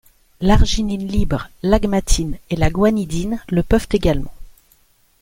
[0.39, 4.33] L'arginine libre, l'agmatine et la guanidine le peuvent également.